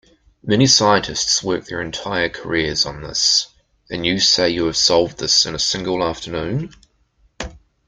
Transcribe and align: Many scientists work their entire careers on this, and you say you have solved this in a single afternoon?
Many 0.41 0.65
scientists 0.65 1.43
work 1.43 1.65
their 1.65 1.79
entire 1.79 2.27
careers 2.27 2.87
on 2.87 3.03
this, 3.03 3.49
and 3.87 4.03
you 4.03 4.19
say 4.19 4.49
you 4.49 4.65
have 4.65 4.75
solved 4.75 5.19
this 5.19 5.45
in 5.45 5.53
a 5.53 5.59
single 5.59 6.03
afternoon? 6.03 6.73